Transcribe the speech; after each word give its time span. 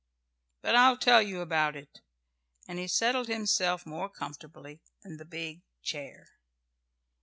But 0.63 0.73
I'll 0.75 0.97
tell 0.97 1.21
you 1.21 1.41
about 1.41 1.75
it," 1.75 2.01
and 2.67 2.79
he 2.79 2.87
settled 2.87 3.27
himself 3.27 3.85
more 3.85 4.09
comfortably 4.09 4.81
in 5.05 5.17
the 5.17 5.25
big 5.25 5.61
chair. 5.83 6.25